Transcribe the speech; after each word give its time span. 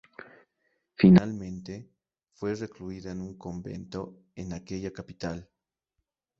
Finalmente, 0.95 1.87
fue 2.33 2.55
recluida 2.55 3.11
en 3.11 3.21
un 3.21 3.37
convento 3.37 4.23
en 4.33 4.51
aquella 4.53 4.91
capital. 4.91 5.47